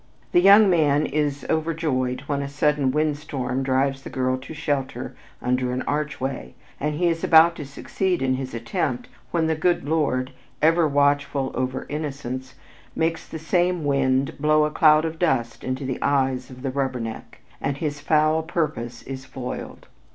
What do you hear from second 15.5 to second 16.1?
into the